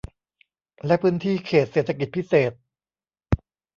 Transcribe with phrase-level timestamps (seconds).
[0.85, 2.51] และพื้นที่เขตเศรษฐกิจพิเศษ